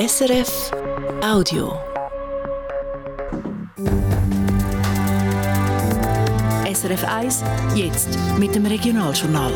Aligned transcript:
SRF 0.00 0.72
Audio. 1.22 1.78
SRF 6.64 7.04
1, 7.04 7.44
jetzt 7.74 8.18
mit 8.38 8.54
dem 8.54 8.64
Regionaljournal. 8.64 9.52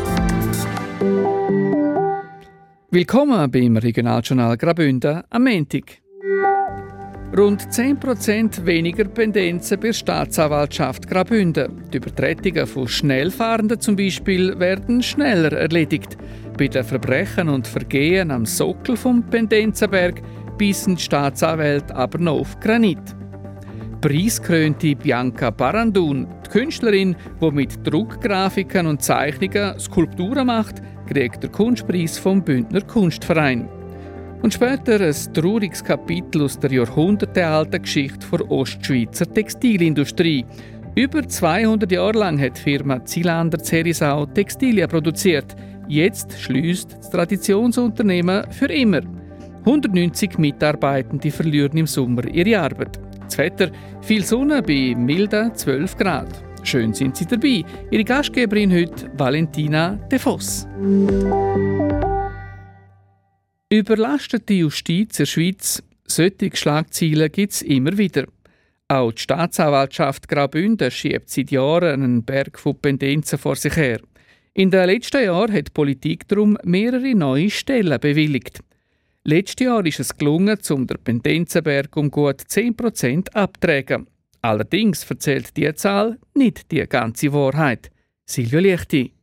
Willkommen 2.91 3.49
beim 3.49 3.77
Regionaljournal 3.77 4.55
Grabünde 4.57 5.23
am 5.31 5.45
Montag. 5.45 6.04
Rund 7.37 7.61
10% 7.63 8.65
weniger 8.65 9.03
Pendenzen 9.03 9.77
bei 9.77 9.87
der 9.87 9.93
Staatsanwaltschaft 9.93 11.05
Grabünde. 11.05 11.69
Die 11.91 11.97
Übertretungen 11.97 12.65
von 12.65 12.87
Schnellfahrenden 12.87 13.77
zum 13.81 13.97
Beispiel 13.97 14.57
werden 14.57 15.03
schneller 15.03 15.51
erledigt. 15.51 16.15
Bei 16.57 16.69
den 16.69 16.85
Verbrechen 16.85 17.49
und 17.49 17.67
Vergehen 17.67 18.31
am 18.31 18.45
Sockel 18.45 18.95
vom 18.95 19.21
Pendenzenberg 19.21 20.21
beißen 20.57 20.95
die 20.95 21.01
Staatsanwälte 21.01 21.93
aber 21.93 22.19
noch 22.19 22.39
auf 22.39 22.59
Granit. 22.61 23.03
Preiskrönte 23.99 24.95
Bianca 24.95 25.49
Barandun, 25.49 26.27
die 26.45 26.49
Künstlerin, 26.51 27.17
die 27.41 27.51
mit 27.51 27.85
Druckgrafiken 27.85 28.87
und 28.87 29.03
Zeichnungen 29.03 29.77
Skulpturen 29.77 30.47
macht, 30.47 30.81
kriegt 31.05 31.43
den 31.43 31.51
Kunstpreis 31.51 32.17
vom 32.17 32.41
Bündner 32.41 32.81
Kunstverein. 32.81 33.67
Und 34.45 34.53
später 34.53 35.01
ein 35.01 35.33
trauriges 35.33 35.83
Kapitel 35.83 36.43
aus 36.43 36.59
der 36.59 36.71
jahrhundertealten 36.71 37.81
Geschichte 37.81 38.27
der 38.31 38.51
Ostschweizer 38.51 39.25
Textilindustrie. 39.25 40.45
Über 40.93 41.27
200 41.27 41.91
Jahre 41.91 42.19
lang 42.19 42.39
hat 42.39 42.55
die 42.57 42.61
Firma 42.61 43.03
Zilander 43.03 43.57
Zerisau 43.57 44.27
Textilien 44.27 44.87
produziert. 44.87 45.55
Jetzt 45.87 46.39
schließt 46.39 46.95
das 46.95 47.09
Traditionsunternehmen 47.09 48.43
für 48.51 48.71
immer. 48.71 49.01
190 49.65 50.37
Mitarbeitende 50.37 51.31
verlieren 51.31 51.79
im 51.79 51.87
Sommer 51.87 52.27
ihre 52.27 52.59
Arbeit. 52.59 52.99
Das 53.23 53.39
Wetter, 53.39 53.71
viel 54.01 54.23
Sonne 54.23 54.61
bei 54.61 54.93
milden 54.95 55.55
12 55.55 55.97
Grad. 55.97 56.29
Schön 56.61 56.93
sind 56.93 57.17
Sie 57.17 57.25
dabei. 57.25 57.63
Ihre 57.89 58.03
Gastgeberin 58.03 58.71
heute, 58.71 59.09
Valentina 59.17 59.97
De 60.11 60.19
Voss. 60.19 60.67
Überlastete 63.69 64.53
Justiz 64.53 65.17
in 65.17 65.23
der 65.23 65.25
Schweiz, 65.25 65.83
solche 66.05 66.55
Schlagzeilen 66.55 67.31
gibt 67.31 67.51
es 67.51 67.61
immer 67.63 67.97
wieder. 67.97 68.25
Auch 68.87 69.11
die 69.11 69.23
Staatsanwaltschaft 69.23 70.27
Graubünden 70.27 70.91
schiebt 70.91 71.31
seit 71.31 71.49
Jahren 71.49 72.03
einen 72.03 72.23
Berg 72.23 72.59
von 72.59 72.79
Pendenzen 72.79 73.39
vor 73.39 73.55
sich 73.55 73.75
her. 73.75 74.01
In 74.53 74.69
den 74.69 74.85
letzten 74.85 75.23
Jahren 75.23 75.51
hat 75.51 75.69
die 75.69 75.73
Politik 75.73 76.27
darum 76.27 76.59
mehrere 76.63 77.15
neue 77.15 77.49
Stellen 77.49 77.99
bewilligt. 77.99 78.59
Letztes 79.23 79.65
Jahr 79.65 79.83
ist 79.83 79.99
es 79.99 80.15
gelungen, 80.15 80.59
um 80.69 80.85
den 80.85 81.03
Pendenzenberg 81.03 81.97
um 81.97 82.11
gut 82.11 82.41
10% 82.41 83.33
abzutragen. 83.33 84.05
Allerdings 84.43 85.09
erzählt 85.09 85.57
diese 85.57 85.73
Zahl 85.73 86.19
nicht 86.35 86.71
die 86.71 86.85
ganze 86.87 87.33
Wahrheit. 87.33 87.89
Silvio 88.27 88.59
Lichti. 88.59 89.14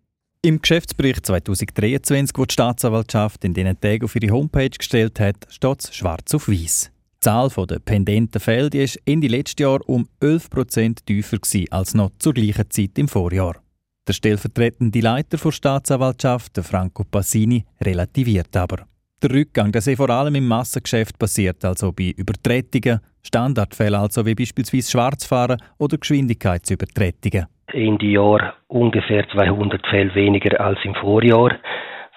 Im 0.44 0.60
Geschäftsbericht 0.60 1.24
2023, 1.24 2.36
wo 2.36 2.44
die 2.44 2.52
Staatsanwaltschaft 2.52 3.44
in 3.44 3.54
diesen 3.54 3.80
Tagen 3.80 4.04
auf 4.04 4.16
ihre 4.16 4.34
Homepage 4.34 4.70
gestellt 4.70 5.20
hat, 5.20 5.36
steht 5.48 5.84
es 5.84 5.94
schwarz 5.94 6.34
auf 6.34 6.48
weiß. 6.48 6.90
Die 6.90 7.20
Zahl 7.20 7.48
der 7.48 7.78
pendenten 7.78 8.40
Fälle 8.40 8.72
war 8.72 8.88
Ende 9.04 9.28
letztes 9.28 9.62
Jahr 9.62 9.88
um 9.88 10.08
11% 10.20 11.04
tiefer 11.06 11.38
als 11.70 11.94
noch 11.94 12.10
zur 12.18 12.34
gleichen 12.34 12.68
Zeit 12.70 12.98
im 12.98 13.06
Vorjahr. 13.06 13.62
Der 14.08 14.14
stellvertretende 14.14 14.98
Leiter 14.98 15.36
der 15.36 15.52
Staatsanwaltschaft, 15.52 16.58
Franco 16.60 17.04
Passini, 17.04 17.64
relativiert 17.80 18.56
aber. 18.56 18.88
Der 19.22 19.30
Rückgang 19.30 19.70
der 19.70 19.80
sei 19.80 19.94
vor 19.94 20.10
allem 20.10 20.34
im 20.34 20.48
Massengeschäft 20.48 21.20
passiert, 21.20 21.64
also 21.64 21.92
bei 21.92 22.12
Übertretungen, 22.16 22.98
Standardfällen, 23.22 23.94
also 23.94 24.26
wie 24.26 24.34
beispielsweise 24.34 24.90
Schwarzfahren 24.90 25.62
oder 25.78 25.98
Geschwindigkeitsübertretungen. 25.98 27.46
Ende 27.74 28.06
Jahr 28.06 28.54
ungefähr 28.68 29.28
200 29.28 29.86
Fälle 29.86 30.14
weniger 30.14 30.60
als 30.60 30.78
im 30.84 30.94
Vorjahr. 30.94 31.56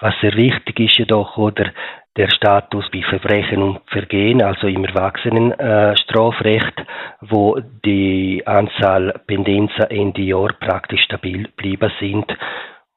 Was 0.00 0.14
sehr 0.20 0.34
wichtig 0.34 0.80
ist 0.80 0.98
jedoch, 0.98 1.36
oder 1.36 1.70
der 2.16 2.30
Status 2.30 2.84
bei 2.92 3.02
Verbrechen 3.02 3.62
und 3.62 3.80
Vergehen, 3.86 4.42
also 4.42 4.66
im 4.66 4.84
Erwachsenenstrafrecht, 4.84 6.84
wo 7.20 7.58
die 7.84 8.42
Anzahl 8.46 9.20
Pendenzen 9.26 9.90
Ende 9.90 10.22
Jahr 10.22 10.52
praktisch 10.60 11.02
stabil 11.02 11.44
geblieben 11.44 11.92
sind 12.00 12.26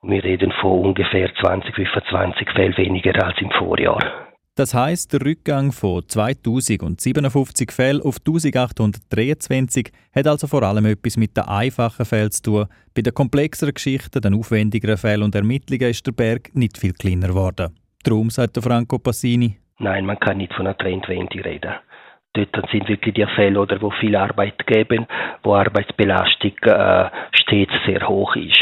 wir 0.01 0.23
reden 0.23 0.53
von 0.53 0.79
ungefähr 0.79 1.29
20 1.35 1.75
bis 1.75 1.89
25 1.89 2.49
Fällen 2.51 2.77
weniger 2.77 3.25
als 3.25 3.37
im 3.41 3.51
Vorjahr. 3.51 4.28
Das 4.59 4.73
heißt, 4.73 5.13
der 5.13 5.21
Rückgang 5.25 5.71
von 5.71 6.03
2057 6.05 7.71
Fällen 7.71 8.01
auf 8.01 8.17
1823 8.17 9.89
hat 10.13 10.27
also 10.27 10.47
vor 10.47 10.63
allem 10.63 10.85
etwas 10.85 11.15
mit 11.15 11.37
den 11.37 11.45
einfachen 11.45 12.03
Fällen 12.03 12.31
zu 12.31 12.43
tun. 12.43 12.65
Bei 12.93 13.01
den 13.01 13.13
komplexeren 13.13 13.73
Geschichten, 13.73 14.19
den 14.19 14.33
aufwendigeren 14.33 14.97
Fällen 14.97 15.23
und 15.23 15.33
Ermittlungen 15.33 15.89
ist 15.89 16.05
der 16.05 16.11
Berg 16.11 16.53
nicht 16.55 16.77
viel 16.77 16.91
kleiner 16.91 17.29
geworden. 17.29 17.73
Darum, 18.03 18.29
sagt 18.29 18.61
Franco 18.61 18.99
Passini. 18.99 19.55
Nein, 19.77 20.05
man 20.05 20.19
kann 20.19 20.39
nicht 20.39 20.53
von 20.53 20.67
einer 20.67 20.77
Trendwende 20.77 21.45
reden. 21.45 21.75
Dort 22.33 22.69
sind 22.69 22.89
wirklich 22.89 23.15
die 23.15 23.25
Fälle, 23.37 23.61
oder, 23.61 23.81
wo 23.81 23.91
viel 23.91 24.17
Arbeit 24.17 24.67
geben, 24.67 25.07
wo 25.41 25.55
Arbeitsbelastung 25.55 26.57
äh, 26.63 27.09
stets 27.31 27.71
sehr 27.85 28.05
hoch 28.09 28.35
ist. 28.35 28.59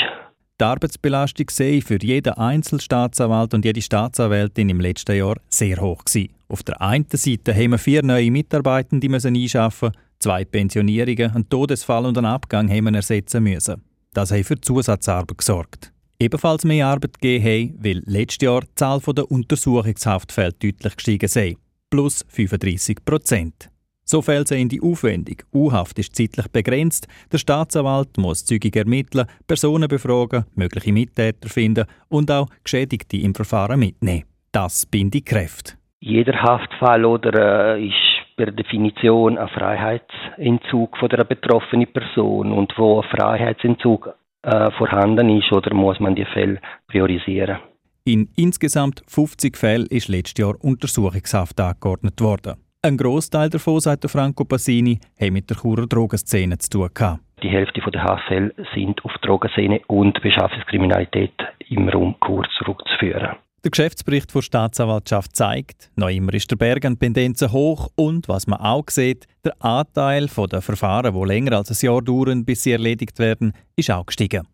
Die 0.59 0.65
Arbeitsbelastung 0.65 1.45
sei 1.51 1.81
für 1.85 1.99
jeden 2.01 2.33
Einzelstaatsanwalt 2.33 3.53
und 3.53 3.63
jede 3.63 3.79
Staatsanwältin 3.79 4.69
im 4.69 4.79
letzten 4.79 5.15
Jahr 5.15 5.35
sehr 5.49 5.79
hoch 5.79 6.03
gewesen. 6.03 6.33
Auf 6.47 6.63
der 6.63 6.81
einen 6.81 7.05
Seite 7.11 7.53
haben 7.53 7.71
wir 7.71 7.77
vier 7.77 8.03
neue 8.03 8.31
Mitarbeitende 8.31 9.07
müssen 9.07 9.35
einschaffen, 9.35 9.91
zwei 10.17 10.45
Pensionierungen, 10.45 11.31
einen 11.31 11.47
Todesfall 11.47 12.07
und 12.07 12.17
einen 12.17 12.25
Abgang 12.25 12.71
haben 12.71 12.85
wir 12.85 12.95
ersetzen 12.95 13.43
müssen. 13.43 13.83
Das 14.13 14.31
hat 14.31 14.45
für 14.45 14.59
Zusatzarbeit 14.59 15.37
gesorgt. 15.37 15.93
Ebenfalls 16.19 16.65
mehr 16.65 16.87
Arbeit 16.87 17.21
gegeben 17.21 17.45
haben, 17.45 17.85
weil 17.85 18.01
letztes 18.07 18.45
Jahr 18.45 18.61
die 18.61 18.73
Zahl 18.73 18.99
der 18.99 19.29
Untersuchungshaftfälle 19.29 20.53
deutlich 20.53 20.95
gestiegen 20.95 21.27
sei. 21.29 21.55
Plus 21.91 22.25
35 22.29 23.05
Prozent. 23.05 23.69
So 24.09 24.21
fällt 24.21 24.49
es 24.49 24.51
in 24.51 24.69
die 24.69 24.81
Aufwendung. 24.81 25.35
U-Haft 25.53 25.99
ist 25.99 26.15
zeitlich 26.15 26.47
begrenzt. 26.47 27.09
Der 27.29 27.39
Staatsanwalt 27.39 28.17
muss 28.17 28.45
zügig 28.45 28.73
ermitteln, 28.77 29.27
Personen 29.45 29.89
befragen, 29.89 30.45
mögliche 30.55 30.93
Mittäter 30.93 31.49
finden 31.49 31.85
und 32.07 32.31
auch 32.31 32.47
Geschädigte 32.63 33.17
im 33.17 33.35
Verfahren 33.35 33.81
mitnehmen. 33.81 34.23
Das 34.53 34.85
bindet 34.85 35.25
Kräfte. 35.25 35.73
Jeder 35.99 36.41
Haftfall 36.41 37.03
oder 37.03 37.75
äh, 37.75 37.85
ist 37.85 38.37
per 38.37 38.51
Definition 38.51 39.37
ein 39.37 39.49
Freiheitsentzug 39.49 40.95
von 40.97 41.09
der 41.09 41.25
betroffenen 41.25 41.91
Person 41.91 42.53
und 42.53 42.71
wo 42.77 43.01
ein 43.01 43.09
Freiheitsentzug 43.09 44.13
äh, 44.43 44.71
vorhanden 44.77 45.37
ist, 45.37 45.51
oder 45.51 45.73
muss 45.73 45.99
man 45.99 46.15
die 46.15 46.25
Fälle 46.33 46.61
priorisieren? 46.87 47.57
In 48.05 48.29
insgesamt 48.37 49.03
50 49.07 49.57
Fällen 49.57 49.87
ist 49.87 50.07
letztes 50.07 50.41
Jahr 50.41 50.55
Untersuchungshaft 50.63 51.59
angeordnet 51.59 52.21
worden. 52.21 52.55
Ein 52.83 52.95
Großteil 52.95 53.49
davon, 53.49 53.79
sagt 53.79 54.09
Franco 54.09 54.45
Passini, 54.45 54.99
hat 55.19 55.31
mit 55.31 55.49
der 55.49 55.57
Churer 55.57 55.87
Drogenszene 55.87 56.57
zu 56.59 56.69
tun 56.69 56.89
gehabt. 56.93 57.21
Die 57.41 57.49
Hälfte 57.49 57.81
der 57.91 58.03
Haftfälle 58.03 58.53
sind 58.73 59.03
auf 59.03 59.11
Drogenszene 59.21 59.81
und 59.87 60.21
Beschaffungskriminalität 60.21 61.33
im 61.69 61.89
Raum 61.89 62.15
Chur 62.23 62.47
zurückzuführen. 62.57 63.35
Der 63.63 63.71
Geschäftsbericht 63.71 64.33
der 64.33 64.41
Staatsanwaltschaft 64.41 65.35
zeigt, 65.35 65.89
noch 65.95 66.09
immer 66.09 66.33
ist 66.33 66.49
der 66.51 66.55
Berg 66.55 66.85
an 66.85 66.97
Pendenzen 66.97 67.51
hoch 67.51 67.89
und, 67.95 68.29
was 68.29 68.45
man 68.45 68.59
auch 68.61 68.85
sieht, 68.89 69.25
der 69.43 69.53
Anteil 69.59 70.27
der 70.27 70.61
Verfahren, 70.61 71.13
die 71.13 71.27
länger 71.27 71.57
als 71.57 71.71
ein 71.71 71.85
Jahr 71.85 72.01
dauern, 72.01 72.45
bis 72.45 72.63
sie 72.63 72.71
erledigt 72.71 73.17
werden, 73.17 73.53
ist 73.75 73.91
auch 73.91 74.05
gestiegen. 74.05 74.47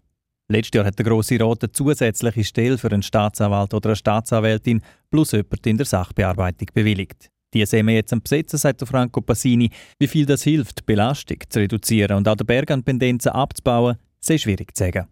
Letztes 0.50 0.78
Jahr 0.78 0.86
hat 0.86 0.98
der 0.98 1.06
Grosse 1.06 1.40
Rat 1.40 1.64
eine 1.64 1.72
zusätzliche 1.74 2.44
Stelle 2.44 2.78
für 2.78 2.92
einen 2.92 3.04
Staatsanwalt 3.04 3.74
oder 3.74 3.90
eine 3.90 3.96
Staatsanwältin 3.96 4.82
plus 5.12 5.34
jemand 5.34 5.68
in 5.68 5.78
der 5.78 5.86
Sachbearbeitung 5.86 6.70
bewilligt. 6.74 7.30
Die 7.54 7.66
sehen 7.66 7.88
wir 7.88 7.94
jetzt 7.94 8.12
am 8.12 8.22
Besetzen, 8.22 8.58
sagt 8.58 8.82
Franco 8.88 9.22
Passini. 9.22 9.70
Wie 10.00 10.08
viel 10.08 10.26
das 10.26 10.44
hilft, 10.44 10.80
die 10.80 10.84
Belastung 10.86 11.38
zu 11.50 11.60
reduzieren 11.60 12.18
und 12.18 12.28
auch 12.28 12.36
den 12.36 12.48
Berg 12.48 12.72
an 12.72 12.84
Pendenzen 12.84 13.32
abzubauen, 13.32 13.98
sehr 14.20 14.40
schwierig 14.40 14.76
zu 14.76 14.84
sagen. 14.84 15.08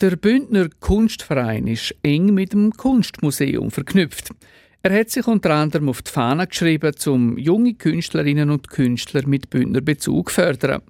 Der 0.00 0.16
Bündner 0.16 0.68
Kunstverein 0.80 1.66
ist 1.66 1.94
eng 2.02 2.34
mit 2.34 2.54
dem 2.54 2.72
Kunstmuseum 2.72 3.70
verknüpft. 3.70 4.30
Er 4.82 4.98
hat 4.98 5.10
sich 5.10 5.28
unter 5.28 5.50
anderem 5.50 5.88
auf 5.90 6.02
die 6.02 6.10
Fahne 6.10 6.48
geschrieben, 6.48 6.92
um 7.06 7.38
junge 7.38 7.74
Künstlerinnen 7.74 8.50
und 8.50 8.68
Künstler 8.68 9.26
mit 9.28 9.50
Bündner 9.50 9.80
Bezug 9.80 10.30
zu 10.30 10.34
fördern. 10.34 10.82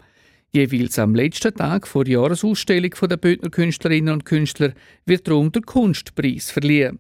Jeweils 0.55 0.99
am 0.99 1.15
letzten 1.15 1.55
Tag 1.55 1.89
vor 1.89 2.05
der 2.05 2.13
Jahresausstellung 2.13 2.91
der 3.09 3.17
Bündner 3.17 3.49
Künstlerinnen 3.49 4.13
und 4.13 4.27
Künstler 4.27 4.75
wird 5.07 5.27
darum 5.27 5.51
der 5.51 5.63
Kunstpreis 5.63 6.51
verliehen. 6.51 6.99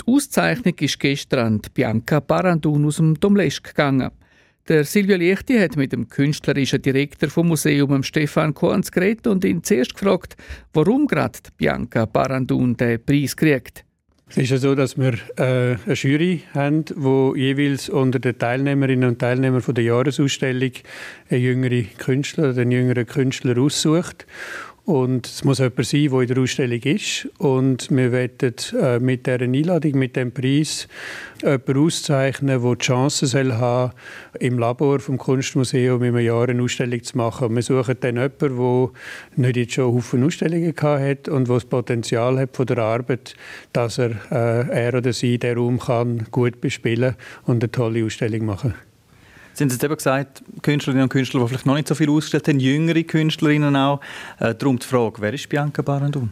Die 0.00 0.10
Auszeichnung 0.10 0.74
ist 0.80 0.98
gestern 0.98 1.46
an 1.46 1.62
Bianca 1.74 2.20
Barandun 2.20 2.86
aus 2.86 2.96
dem 2.96 3.20
Domlesch 3.20 3.62
gegangen. 3.62 4.12
Der 4.66 4.84
Silvio 4.84 5.18
Liechti 5.18 5.58
hat 5.58 5.76
mit 5.76 5.92
dem 5.92 6.08
künstlerischen 6.08 6.80
Direktor 6.80 7.28
vom 7.28 7.48
Museum 7.48 8.02
Stefan 8.02 8.54
Korns 8.54 8.90
geredet 8.90 9.26
und 9.26 9.44
ihn 9.44 9.62
zuerst 9.62 9.92
gefragt, 9.92 10.34
warum 10.72 11.06
gerade 11.06 11.38
Bianca 11.58 12.06
Barandun 12.06 12.78
den 12.78 13.04
Preis 13.04 13.36
kriegt. 13.36 13.85
Es 14.28 14.38
ist 14.38 14.50
ja 14.50 14.56
so, 14.56 14.74
dass 14.74 14.98
wir 14.98 15.12
äh, 15.36 15.76
eine 15.86 15.94
Jury 15.94 16.42
haben, 16.52 16.84
die 16.84 17.40
jeweils 17.40 17.88
unter 17.88 18.18
den 18.18 18.36
Teilnehmerinnen 18.36 19.08
und 19.08 19.20
Teilnehmern 19.20 19.62
der 19.68 19.84
Jahresausstellung 19.84 20.72
einen 21.30 21.40
jüngeren 21.40 21.86
Künstler 21.96 22.50
oder 22.50 22.62
einen 22.62 22.72
jüngeren 22.72 23.06
Künstler 23.06 23.56
aussucht. 23.56 24.26
Und 24.86 25.26
es 25.26 25.42
muss 25.42 25.58
jemand 25.58 25.84
sein, 25.84 26.10
der 26.10 26.20
in 26.20 26.28
der 26.28 26.38
Ausstellung 26.38 26.80
ist. 26.80 27.28
Und 27.38 27.90
wir 27.90 28.12
werden 28.12 28.54
äh, 28.80 29.00
mit 29.00 29.26
dieser 29.26 29.40
Einladung, 29.40 29.98
mit 29.98 30.14
dem 30.14 30.30
Preis, 30.30 30.86
jemanden 31.42 31.78
auszeichnen, 31.78 32.62
der 32.62 32.74
die 32.76 32.84
Chance 32.84 33.26
soll 33.26 33.52
haben 33.54 33.92
im 34.38 34.60
Labor 34.60 35.00
vom 35.00 35.18
Kunstmuseum 35.18 36.04
in 36.04 36.14
einem 36.14 36.24
Jahr 36.24 36.48
eine 36.48 36.62
Ausstellung 36.62 37.02
zu 37.02 37.16
machen. 37.16 37.56
Wir 37.56 37.62
suchen 37.62 37.96
dann 37.98 38.14
jemanden, 38.14 38.56
der 38.56 38.90
nicht 39.34 39.56
jetzt 39.56 39.72
schon 39.74 39.92
Haufen 39.92 40.22
Ausstellungen 40.22 40.74
hat 40.80 41.28
und 41.28 41.48
der 41.48 41.56
das 41.56 41.64
Potenzial 41.64 42.38
hat 42.38 42.56
von 42.56 42.66
der 42.66 42.78
Arbeit, 42.78 43.34
dass 43.72 43.98
er, 43.98 44.12
äh, 44.30 44.68
er 44.70 44.94
oder 44.94 45.12
sie 45.12 45.36
den 45.38 45.58
Raum 45.58 45.80
kann 45.80 46.28
gut 46.30 46.60
bespielen 46.60 47.16
und 47.44 47.60
eine 47.60 47.72
tolle 47.72 48.04
Ausstellung 48.04 48.46
machen 48.46 48.70
kann. 48.70 48.95
Sie 49.56 49.64
haben 49.64 49.70
jetzt 49.70 49.82
eben 49.82 49.96
gesagt, 49.96 50.42
Künstlerinnen 50.60 51.04
und 51.04 51.08
Künstler, 51.08 51.40
die 51.40 51.48
vielleicht 51.48 51.64
noch 51.64 51.76
nicht 51.76 51.88
so 51.88 51.94
viel 51.94 52.10
ausgestellt 52.10 52.46
haben, 52.48 52.60
jüngere 52.60 53.02
Künstlerinnen 53.04 53.74
auch. 53.74 54.02
Äh, 54.38 54.54
darum 54.54 54.78
die 54.78 54.86
Frage, 54.86 55.14
wer 55.20 55.32
ist 55.32 55.48
Bianca 55.48 55.80
Barandun? 55.80 56.30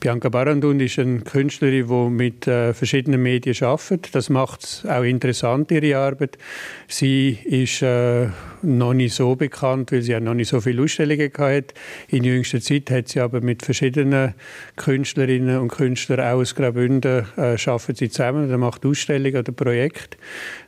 Bianca 0.00 0.28
Barandun 0.28 0.78
ist 0.78 1.00
eine 1.00 1.22
Künstlerin, 1.22 1.88
die 1.88 2.10
mit 2.10 2.46
äh, 2.46 2.72
verschiedenen 2.72 3.20
Medien 3.20 3.56
arbeitet. 3.62 4.14
Das 4.14 4.30
macht 4.30 4.62
es 4.62 4.86
auch 4.86 5.02
interessant, 5.02 5.72
ihre 5.72 5.96
Arbeit. 5.96 6.38
Sie 6.86 7.36
ist 7.44 7.82
äh, 7.82 8.28
noch 8.62 8.94
nicht 8.94 9.14
so 9.14 9.34
bekannt, 9.34 9.92
weil 9.92 10.02
sie 10.02 10.18
noch 10.20 10.34
nicht 10.34 10.48
so 10.48 10.60
viele 10.60 10.82
Ausstellungen 10.82 11.32
hatte. 11.36 11.74
In 12.08 12.24
jüngster 12.24 12.60
Zeit 12.60 12.90
hat 12.90 13.08
sie 13.08 13.20
aber 13.20 13.40
mit 13.40 13.62
verschiedenen 13.64 14.34
Künstlerinnen 14.76 15.58
und 15.58 15.68
Künstlern 15.68 16.20
aus 16.20 16.54
Graubünden 16.54 17.26
äh, 17.36 17.56
sie 17.56 18.08
zusammen 18.08 18.50
und 18.50 18.60
macht 18.60 18.86
Ausstellungen 18.86 19.36
oder 19.36 19.52
Projekte. 19.52 20.16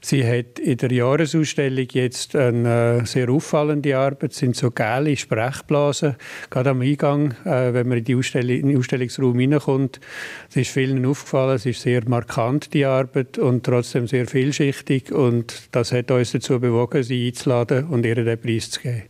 Sie 0.00 0.26
hat 0.26 0.58
in 0.58 0.76
der 0.76 0.92
Jahresausstellung 0.92 1.86
jetzt 1.92 2.34
eine 2.34 3.00
äh, 3.02 3.06
sehr 3.06 3.30
auffallende 3.30 3.96
Arbeit. 3.96 4.32
Es 4.32 4.38
sind 4.38 4.56
so 4.56 4.70
gelbe 4.70 5.16
Sprechblasen, 5.16 6.16
gerade 6.50 6.70
am 6.70 6.80
Eingang, 6.80 7.34
äh, 7.44 7.72
wenn 7.72 7.88
man 7.88 7.98
in, 7.98 8.04
die 8.04 8.16
Ausstellung, 8.16 8.56
in 8.56 8.68
den 8.68 8.76
Ausstellungsraum 9.20 9.38
hineinkommt. 9.38 10.00
Es 10.48 10.56
ist 10.56 10.70
vielen 10.70 11.04
aufgefallen, 11.06 11.56
es 11.56 11.66
ist 11.66 11.82
sehr 11.82 12.08
markant, 12.08 12.72
die 12.74 12.84
Arbeit, 12.84 13.38
und 13.38 13.64
trotzdem 13.64 14.06
sehr 14.06 14.26
vielschichtig. 14.26 15.12
Und 15.12 15.68
das 15.72 15.92
hat 15.92 16.10
uns 16.10 16.32
dazu 16.32 16.58
bewogen, 16.58 17.02
sie 17.02 17.28
einzuladen 17.28 17.86
und 17.86 18.04
ihr 18.06 18.16
den 18.16 18.40
Preis 18.40 18.70
zu 18.70 18.80
geben. 18.80 19.02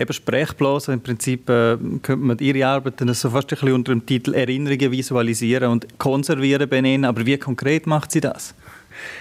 Eben 0.00 0.12
Sprechblasen, 0.12 0.94
im 0.94 1.00
Prinzip 1.00 1.50
äh, 1.50 1.76
könnte 2.02 2.16
man 2.16 2.38
Ihre 2.38 2.66
Arbeiten 2.66 3.12
so 3.14 3.30
fast 3.30 3.48
ein 3.52 3.58
bisschen 3.58 3.72
unter 3.72 3.92
dem 3.92 4.06
Titel 4.06 4.32
Erinnerungen 4.32 4.92
visualisieren 4.92 5.70
und 5.70 5.98
konservieren 5.98 6.68
benennen, 6.68 7.04
aber 7.04 7.26
wie 7.26 7.36
konkret 7.36 7.88
macht 7.88 8.12
sie 8.12 8.20
das? 8.20 8.54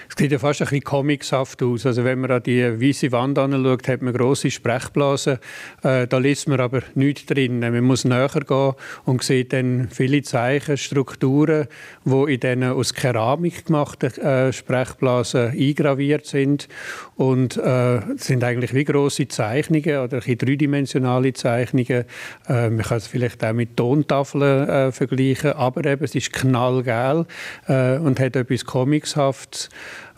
Es 0.09 0.15
sieht 0.17 0.31
ja 0.31 0.39
fast 0.39 0.61
ein 0.61 0.65
bisschen 0.65 0.83
comicshaft 0.83 1.61
aus. 1.63 1.85
Also 1.85 2.03
wenn 2.03 2.19
man 2.19 2.31
an 2.31 2.43
die 2.43 2.63
weiße 2.63 3.11
Wand 3.11 3.37
anschaut, 3.39 3.87
hat 3.87 4.01
man 4.01 4.13
grosse 4.13 4.51
Sprechblasen. 4.51 5.39
Äh, 5.83 6.07
da 6.07 6.17
liest 6.17 6.47
man 6.47 6.59
aber 6.59 6.81
nichts 6.95 7.25
drin. 7.25 7.59
Man 7.59 7.83
muss 7.83 8.05
näher 8.05 8.29
gehen 8.29 8.73
und 9.05 9.23
sieht 9.23 9.53
dann 9.53 9.89
viele 9.91 10.21
Zeichen, 10.21 10.77
Strukturen, 10.77 11.67
die 12.05 12.33
in 12.33 12.39
diesen 12.39 12.63
aus 12.63 12.93
Keramik 12.93 13.65
gemachten 13.65 14.11
äh, 14.17 14.53
Sprechblasen 14.53 15.51
eingraviert 15.51 16.25
sind. 16.25 16.67
Und 17.15 17.57
äh, 17.57 18.01
sind 18.17 18.43
eigentlich 18.43 18.73
wie 18.73 18.83
grosse 18.83 19.27
Zeichnungen 19.27 19.99
oder 19.99 20.21
ein 20.25 20.37
dreidimensionale 20.37 21.33
Zeichnungen. 21.33 22.05
Äh, 22.47 22.69
man 22.69 22.81
kann 22.81 22.97
es 22.97 23.07
vielleicht 23.07 23.43
auch 23.43 23.53
mit 23.53 23.75
Tontafeln 23.75 24.69
äh, 24.69 24.91
vergleichen, 24.91 25.53
aber 25.53 25.85
eben, 25.85 26.03
es 26.03 26.15
ist 26.15 26.33
knallgel 26.33 27.25
äh, 27.67 27.97
und 27.97 28.19
hat 28.19 28.35
etwas 28.35 28.65
Comicshaftes. 28.65 29.66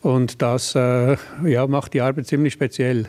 Und 0.02 0.42
das 0.42 0.76
äh, 0.76 1.18
ja, 1.46 1.68
macht 1.68 1.94
die 1.94 2.02
Arbeit 2.02 2.28
ziemlich 2.28 2.54
speziell. 2.54 3.08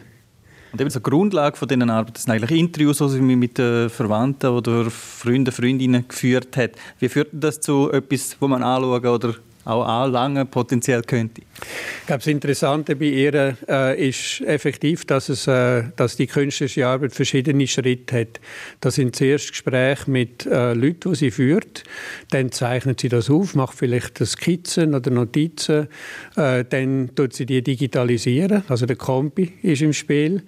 Und 0.73 0.81
eben 0.81 0.91
so 0.91 1.01
die 1.01 1.11
Grundlage 1.11 1.57
von 1.57 1.67
diesen 1.67 1.91
Arbeiten 1.91 2.17
sind 2.17 2.31
eigentlich 2.31 2.59
Interviews, 2.59 2.99
die 2.99 3.09
sie 3.09 3.21
mit 3.21 3.59
den 3.59 3.91
Verwandten 3.91 4.51
oder 4.51 4.91
Freunden, 4.91 5.53
Freundinnen 5.53 6.07
geführt 6.07 6.57
hat. 6.57 6.73
Wie 7.01 7.09
führt 7.09 7.31
das 7.33 7.61
zu 7.61 7.91
etwas, 7.91 8.37
wo 8.41 8.47
man 8.47 8.63
anschauen 8.63 9.07
oder 9.07 9.35
auch 9.71 9.87
anlangen 9.87 10.49
potenziell 10.49 11.03
könnte? 11.03 11.43
Ich 11.43 12.07
glaube, 12.07 12.21
das 12.21 12.27
Interessante 12.27 12.97
bei 12.97 13.07
ihr 13.07 13.57
äh, 13.69 14.09
ist 14.09 14.41
effektiv, 14.43 15.05
dass, 15.05 15.29
es, 15.29 15.47
äh, 15.47 15.85
dass 15.97 16.17
die 16.17 16.27
künstlerische 16.27 16.87
Arbeit 16.87 17.13
verschiedene 17.13 17.67
Schritte 17.67 18.21
hat. 18.21 18.41
Das 18.81 18.95
sind 18.95 19.15
zuerst 19.15 19.51
Gespräche 19.51 20.11
mit 20.11 20.47
äh, 20.47 20.73
Leuten, 20.75 21.11
die 21.11 21.17
sie 21.17 21.31
führt. 21.31 21.85
Dann 22.31 22.51
zeichnet 22.53 23.01
sie 23.01 23.09
das 23.09 23.31
auf, 23.31 23.55
macht 23.55 23.77
vielleicht 23.77 24.25
Skizzen 24.25 24.95
oder 24.95 25.11
Notizen. 25.11 25.89
Äh, 26.37 26.65
dann 26.69 27.11
tut 27.15 27.35
sie 27.35 27.47
die 27.47 27.63
digitalisieren. 27.63 28.65
Also 28.69 28.87
der 28.87 28.97
Kompi 28.97 29.53
ist 29.63 29.83
im 29.83 29.93
Spiel. 29.93 30.43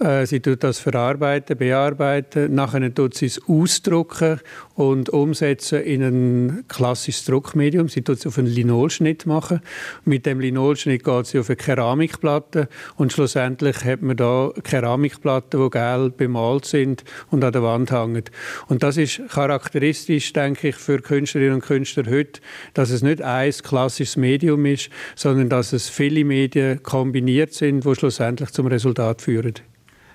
Äh, 0.00 0.26
sie 0.26 0.40
tut 0.40 0.64
das 0.64 0.78
verarbeiten, 0.78 1.56
bearbeiten. 1.56 2.54
Nachher 2.54 2.94
tut 2.94 3.14
sie 3.14 3.26
es 3.26 3.40
ausdrucken 3.48 4.40
und 4.74 5.10
umsetzen 5.10 5.82
in 5.82 6.02
ein 6.02 6.64
klassisches 6.68 7.24
Druckmedium. 7.24 7.88
Sie 7.88 8.02
tut 8.02 8.18
es 8.18 8.26
auf 8.26 8.38
einen 8.38 8.48
Linolschnitt 8.66 9.26
machen. 9.26 9.60
Mit 10.04 10.26
dem 10.26 10.40
Linolschnitt 10.40 11.04
geht 11.04 11.26
sie 11.26 11.38
auf 11.38 11.48
eine 11.48 11.56
Keramikplatte 11.56 12.68
und 12.96 13.12
schlussendlich 13.12 13.84
hat 13.84 14.02
man 14.02 14.16
da 14.16 14.50
Keramikplatten, 14.62 15.62
die 15.62 15.70
gelb 15.70 16.16
bemalt 16.16 16.64
sind 16.64 17.04
und 17.30 17.44
an 17.44 17.52
der 17.52 17.62
Wand 17.62 17.92
hängen. 17.92 18.24
Und 18.68 18.82
das 18.82 18.96
ist 18.96 19.22
charakteristisch, 19.30 20.32
denke 20.32 20.68
ich, 20.68 20.76
für 20.76 21.00
Künstlerinnen 21.00 21.54
und 21.54 21.64
Künstler 21.64 22.04
heute, 22.10 22.40
dass 22.74 22.90
es 22.90 23.02
nicht 23.02 23.22
ein 23.22 23.52
klassisches 23.52 24.16
Medium 24.16 24.66
ist, 24.66 24.90
sondern 25.14 25.48
dass 25.48 25.72
es 25.72 25.88
viele 25.88 26.24
Medien 26.24 26.82
kombiniert 26.82 27.52
sind, 27.54 27.84
die 27.84 27.94
schlussendlich 27.94 28.50
zum 28.50 28.66
Resultat 28.66 29.22
führen. 29.22 29.54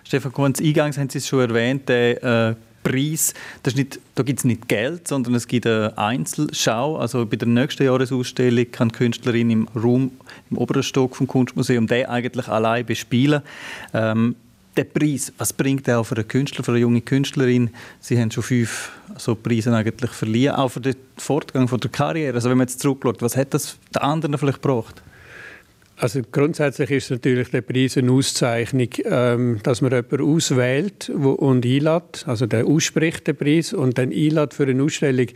Stefan 0.04 0.34
Kunz, 0.34 0.60
eingangs 0.60 0.98
haben 0.98 1.10
Sie 1.10 1.20
es 1.20 1.28
schon 1.28 1.50
erwähnt, 1.50 1.90
äh 1.90 2.56
Preis, 2.84 3.34
das 3.64 3.74
ist 3.74 3.78
nicht, 3.78 4.00
da 4.16 4.24
gibt 4.24 4.40
es 4.40 4.46
nicht 4.46 4.68
Geld, 4.68 5.08
sondern 5.08 5.36
es 5.36 5.48
gibt 5.48 5.66
eine 5.68 5.98
Einzelschau. 5.98 6.98
Also 6.98 7.26
bei 7.26 7.38
der 7.38 7.48
nächsten 7.48 7.84
Jahresausstellung 7.84 8.72
kann 8.72 8.90
die 8.90 8.96
Künstlerin 8.96 9.50
im 9.50 9.68
Raum, 9.76 10.12
im 10.50 10.58
oberen 10.58 10.84
Stock 10.84 11.16
vom 11.16 11.28
Kunstmuseum, 11.28 11.88
den 11.88 12.06
eigentlich 12.08 12.48
allein 12.48 12.86
bespielen. 12.86 13.42
Ähm, 13.94 14.36
der 14.78 14.86
Preis, 14.86 15.34
was 15.38 15.52
bringt 15.52 15.88
der 15.88 16.00
auch 16.00 16.06
für 16.06 16.16
einen 16.16 16.28
Künstler, 16.28 16.64
für 16.64 16.72
eine 16.72 16.80
junge 16.80 17.02
Künstlerin? 17.02 17.72
Sie 18.00 18.20
haben 18.20 18.32
schon 18.32 18.44
fünf 18.44 18.92
so 19.18 19.36
Preise 19.36 19.76
eigentlich 19.76 20.12
verliehen, 20.12 20.54
auch 20.54 20.70
für 20.70 20.82
den 20.82 20.96
Fortgang 21.18 21.68
von 21.68 21.80
der 21.80 21.92
Karriere. 21.92 22.36
Also 22.36 22.50
wenn 22.50 22.58
man 22.58 22.68
jetzt 22.68 22.80
zurückschaut, 22.80 23.22
was 23.22 23.36
hat 23.36 23.54
das 23.54 23.78
den 23.94 24.02
anderen 24.02 24.38
vielleicht 24.38 24.62
gebracht? 24.62 25.02
Also 26.02 26.22
grundsätzlich 26.32 26.90
ist 26.90 27.12
natürlich 27.12 27.52
der 27.52 27.62
Preis 27.62 27.96
eine 27.96 28.12
Auszeichnung, 28.12 28.88
ähm, 29.06 29.60
dass 29.62 29.82
man 29.82 29.92
jemanden 29.92 30.22
auswählt 30.22 31.10
und 31.10 31.64
einlädt, 31.64 32.24
also 32.26 32.48
der 32.48 32.66
ausspricht 32.66 33.28
den 33.28 33.36
Preis 33.36 33.72
und 33.72 34.00
dann 34.00 34.12
einlädt 34.12 34.56
für 34.56 34.64
eine 34.64 34.82
Ausstellung. 34.82 35.28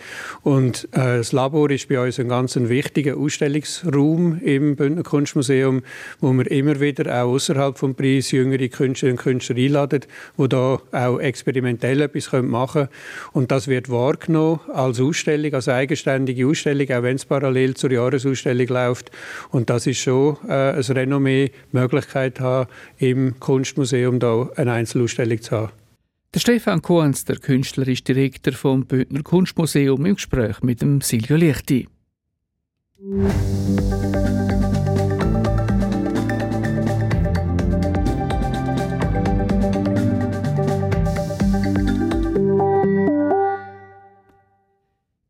Und 0.42 0.86
äh, 0.94 1.18
das 1.18 1.34
Labor 1.34 1.70
ist 1.70 1.88
bei 1.88 2.04
uns 2.04 2.20
ein 2.20 2.30
ganz 2.30 2.56
wichtiger 2.56 3.16
Ausstellungsraum 3.16 4.40
im 4.40 4.76
Bündner 4.76 5.04
Kunstmuseum, 5.04 5.84
wo 6.20 6.34
wir 6.34 6.50
immer 6.50 6.80
wieder 6.80 7.14
auch 7.14 7.34
außerhalb 7.34 7.78
vom 7.78 7.94
Preis 7.94 8.32
jüngere 8.32 8.68
Künstlerinnen 8.68 9.20
und 9.20 9.24
Künstler 9.24 9.58
einladen, 9.58 10.02
die 10.36 10.50
da 10.50 10.82
auch 10.92 11.20
experimentell 11.20 12.02
etwas 12.02 12.32
machen 12.42 12.88
können. 12.88 12.90
Und 13.34 13.52
das 13.52 13.68
wird 13.68 13.92
wahrgenommen 13.92 14.62
als 14.74 15.00
Ausstellung, 15.00 15.54
als 15.54 15.70
eigenständige 15.70 16.48
Ausstellung, 16.48 16.90
auch 16.90 17.04
wenn 17.04 17.18
es 17.18 17.26
parallel 17.26 17.76
zur 17.76 17.92
Jahresausstellung 17.92 18.68
läuft. 18.70 19.12
Und 19.52 19.70
das 19.70 19.86
ist 19.86 20.00
schon 20.00 20.38
ein 20.56 20.82
Renommee, 20.82 21.52
Möglichkeit 21.72 22.40
haben, 22.40 22.70
im 22.98 23.40
Kunstmuseum 23.40 24.20
da 24.20 24.50
eine 24.56 24.74
Einzelausstellung 24.74 25.42
zu 25.42 25.52
haben. 25.56 25.72
Der 26.34 26.40
Stefan 26.42 26.82
Kohns, 26.82 27.24
der 27.24 27.38
künstlerische 27.38 28.04
Direktor 28.04 28.54
vom 28.54 28.86
Bündner 28.86 29.24
Kunstmuseum, 29.24 30.06
im 30.06 30.16
Gespräch 30.16 30.62
mit 30.62 30.82
dem 30.82 31.00
Silvio 31.00 31.38
Lichti. 31.38 31.88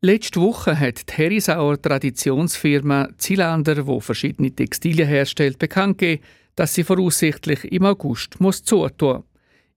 Letzte 0.06 0.40
Woche 0.40 0.78
hat 0.78 1.08
die 1.08 1.14
Herisauer 1.14 1.82
Traditionsfirma 1.82 3.08
Zilander, 3.18 3.74
die 3.74 4.00
verschiedene 4.00 4.52
Textilien 4.52 5.08
herstellt, 5.08 5.58
bekannt 5.58 5.98
gegeben, 5.98 6.22
dass 6.54 6.74
sie 6.74 6.84
voraussichtlich 6.84 7.64
im 7.72 7.84
August 7.86 8.40
muss 8.40 8.62
zutun. 8.62 9.24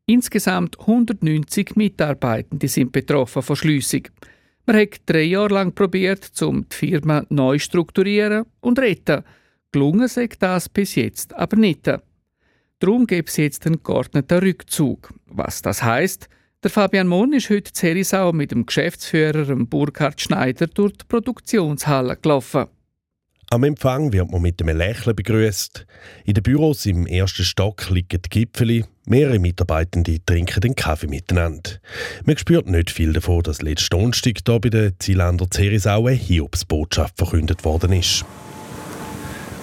Insgesamt 0.06 0.80
190 0.82 1.76
Mitarbeitende 1.76 2.68
sind 2.68 2.92
betroffen 2.92 3.42
von 3.42 3.56
Schliessung. 3.56 4.04
Man 4.68 4.76
hat 4.76 5.02
drei 5.08 5.24
Jahre 5.24 5.56
lang 5.56 5.74
probiert, 5.74 6.30
um 6.44 6.64
die 6.70 6.76
Firma 6.76 7.26
neu 7.30 7.58
zu 7.58 7.64
strukturieren 7.66 8.46
und 8.60 8.78
retten. 8.78 9.24
Gelungen 9.72 10.08
sei 10.08 10.30
das 10.38 10.70
bis 10.70 10.94
jetzt 10.94 11.34
aber 11.34 11.58
nicht. 11.58 11.90
Darum 12.78 13.08
gibt 13.08 13.30
es 13.30 13.38
jetzt 13.38 13.66
einen 13.66 13.82
geordneten 13.82 14.38
Rückzug. 14.38 15.12
Was 15.26 15.64
das 15.64 15.82
heißt? 15.82 16.30
Der 16.62 16.70
Fabian 16.70 17.08
Mohn 17.08 17.32
ist 17.32 17.50
heute 17.50 17.72
in 17.74 17.88
Herisau 17.88 18.34
mit 18.34 18.52
dem 18.52 18.66
Geschäftsführer 18.66 19.56
Burkhard 19.56 20.20
Schneider 20.20 20.68
durch 20.68 20.92
die 20.92 21.06
Produktionshalle 21.08 22.18
gelaufen. 22.18 22.66
Am 23.50 23.64
Empfang 23.64 24.12
wird 24.12 24.30
man 24.30 24.42
mit 24.42 24.62
einem 24.62 24.78
Lächeln 24.78 25.16
begrüßt. 25.16 25.86
In 26.26 26.34
den 26.34 26.44
Büros 26.44 26.86
im 26.86 27.08
ersten 27.08 27.46
Stock 27.46 27.90
liegen 27.90 28.22
die 28.22 28.30
Gipfeli. 28.30 28.84
Mehrere 29.06 29.40
Mitarbeitende 29.40 30.18
trinken 30.26 30.60
den 30.60 30.76
Kaffee 30.76 31.08
miteinander. 31.08 31.80
Man 32.26 32.38
spürt 32.38 32.68
nicht 32.68 32.92
viel 32.92 33.14
davon, 33.14 33.42
dass 33.42 33.62
letzten 33.62 33.98
Donnerstag 33.98 34.40
hier 34.46 34.60
bei 34.60 34.70
der 34.70 35.00
Zielander 35.00 35.50
Zerisau 35.50 36.08
eine 36.08 36.18
Hiobsbotschaft 36.18 37.16
verkündet 37.16 37.64
worden 37.64 37.94
ist. 37.94 38.26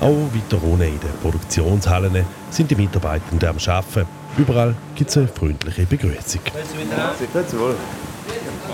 Auch 0.00 0.30
weiter 0.32 0.62
unten 0.64 0.80
in 0.80 0.98
den 0.98 1.10
Produktionshallen 1.20 2.24
sind 2.48 2.70
die 2.70 2.76
Mitarbeitenden 2.76 3.50
am 3.50 3.58
Arbeiten. 3.58 4.25
Überall 4.38 4.74
gibt 4.94 5.10
es 5.10 5.16
eine 5.16 5.28
freundliche 5.28 5.86
Begrüßung. 5.86 6.42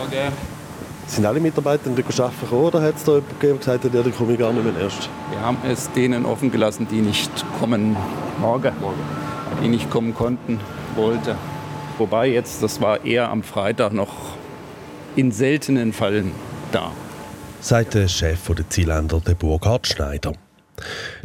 Okay. 0.07 0.28
Sind 1.07 1.26
alle 1.26 1.40
Mitarbeitenden 1.40 2.04
arbeiten 2.04 2.40
gekommen, 2.40 2.64
oder 2.64 2.83
hat 2.83 2.97
es 2.97 3.04
da 3.04 3.12
jemanden 3.12 3.38
gegeben, 3.38 3.59
der 3.59 3.59
gesagt 3.59 3.85
hat, 3.85 3.95
ja, 3.95 4.02
dann 4.02 4.16
komme 4.16 4.33
ich 4.33 4.38
gar 4.38 4.52
nicht 4.52 4.64
mehr 4.64 4.83
erst? 4.83 5.09
Wir 5.31 5.40
haben 5.40 5.59
es 5.69 5.90
denen 5.92 6.25
offen 6.25 6.50
gelassen, 6.50 6.87
die 6.90 7.00
nicht 7.00 7.31
kommen 7.61 7.97
morgen, 8.40 8.73
die 9.62 9.69
nicht 9.69 9.90
kommen 9.90 10.14
konnten, 10.14 10.59
wollten. 10.97 11.37
Wobei 11.99 12.28
jetzt, 12.28 12.62
das 12.62 12.81
war 12.81 13.04
eher 13.04 13.31
am 13.31 13.42
Freitag 13.42 13.92
noch 13.92 14.12
in 15.14 15.31
seltenen 15.31 15.92
Fällen 15.92 16.33
da. 16.73 16.90
Sagt 17.61 17.95
der 17.95 18.09
Chef 18.09 18.47
der 18.49 18.69
Zielander, 18.69 19.21
der 19.21 19.35
Burkhard 19.35 19.87
Schneider. 19.87 20.33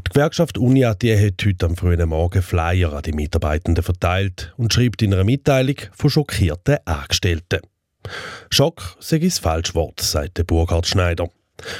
Die 0.05 0.09
Gewerkschaft 0.13 0.57
Unia 0.57 0.93
die 0.93 1.15
hat 1.15 1.43
heute 1.45 1.65
am 1.65 1.75
frühen 1.75 2.07
Morgen 2.09 2.41
Flyer 2.41 2.93
an 2.93 3.03
die 3.03 3.11
Mitarbeitenden 3.11 3.83
verteilt 3.83 4.53
und 4.57 4.73
schreibt 4.73 5.01
in 5.01 5.13
einer 5.13 5.23
Mitteilung 5.23 5.75
von 5.93 6.09
schockierten 6.09 6.77
Angestellten. 6.85 7.59
Schock 8.49 8.97
sei 8.99 9.19
das 9.19 9.39
falsche 9.39 9.75
Wort, 9.75 9.99
sagt 9.99 10.45
Burkhard 10.47 10.87
Schneider. 10.87 11.29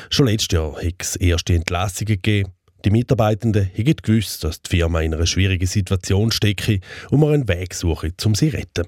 Schon 0.09 0.27
letztes 0.27 0.55
Jahr 0.55 0.75
hat 0.75 0.95
es 0.99 1.15
erste 1.15 1.53
Entlassungen 1.53 2.07
gegeben. 2.07 2.51
Die 2.85 2.89
Mitarbeitenden 2.89 3.69
haben 3.77 3.95
gewusst, 4.01 4.43
dass 4.43 4.61
die 4.61 4.77
Firma 4.77 5.01
in 5.01 5.13
einer 5.13 5.25
schwierigen 5.25 5.65
Situation 5.65 6.31
stecke 6.31 6.79
und 7.09 7.19
man 7.19 7.33
einen 7.33 7.47
Weg 7.47 7.73
suche, 7.73 8.13
um 8.25 8.35
sie 8.35 8.51
zu 8.51 8.57
retten. 8.57 8.87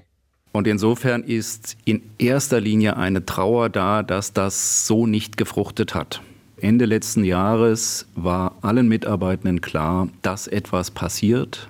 Und 0.52 0.66
insofern 0.66 1.22
ist 1.22 1.76
in 1.84 2.02
erster 2.18 2.60
Linie 2.60 2.96
eine 2.96 3.24
Trauer 3.24 3.68
da, 3.68 4.02
dass 4.02 4.32
das 4.32 4.86
so 4.86 5.06
nicht 5.06 5.36
gefruchtet 5.36 5.94
hat. 5.94 6.20
Ende 6.62 6.84
letzten 6.84 7.24
Jahres 7.24 8.06
war 8.14 8.56
allen 8.60 8.88
Mitarbeitenden 8.88 9.60
klar, 9.60 10.08
dass 10.22 10.46
etwas 10.46 10.90
passiert. 10.90 11.68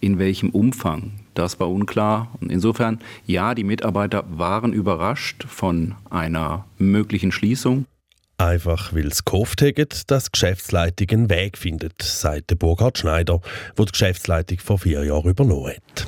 In 0.00 0.18
welchem 0.18 0.50
Umfang, 0.50 1.12
das 1.34 1.60
war 1.60 1.70
unklar. 1.70 2.28
Und 2.40 2.50
insofern, 2.50 2.98
ja, 3.24 3.54
die 3.54 3.62
Mitarbeiter 3.62 4.24
waren 4.28 4.72
überrascht 4.72 5.44
von 5.46 5.94
einer 6.10 6.64
möglichen 6.78 7.30
Schließung. 7.30 7.86
Einfach 8.36 8.92
weil 8.92 9.06
es 9.06 9.24
gehofft 9.24 9.62
haben, 9.62 9.88
dass 10.08 10.24
die 10.24 10.32
Geschäftsleitung 10.32 11.08
einen 11.10 11.30
Weg 11.30 11.56
findet, 11.56 12.02
sagt 12.02 12.58
Burkhard 12.58 12.98
Schneider, 12.98 13.40
der 13.78 13.84
die 13.84 13.92
Geschäftsleitung 13.92 14.58
vor 14.58 14.78
vier 14.78 15.04
Jahren 15.04 15.30
übernommen 15.30 15.74
hat. 15.76 16.06